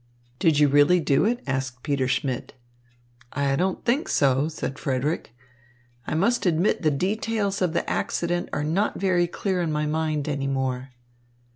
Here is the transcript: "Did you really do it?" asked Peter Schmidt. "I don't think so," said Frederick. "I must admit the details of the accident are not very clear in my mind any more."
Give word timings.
"Did 0.39 0.57
you 0.57 0.67
really 0.67 0.99
do 0.99 1.25
it?" 1.25 1.43
asked 1.45 1.83
Peter 1.83 2.07
Schmidt. 2.07 2.55
"I 3.33 3.55
don't 3.55 3.85
think 3.85 4.09
so," 4.09 4.47
said 4.47 4.79
Frederick. 4.79 5.31
"I 6.07 6.15
must 6.15 6.47
admit 6.47 6.81
the 6.81 6.89
details 6.89 7.61
of 7.61 7.73
the 7.73 7.87
accident 7.87 8.49
are 8.51 8.63
not 8.63 8.99
very 8.99 9.27
clear 9.27 9.61
in 9.61 9.71
my 9.71 9.85
mind 9.85 10.27
any 10.27 10.47
more." 10.47 10.89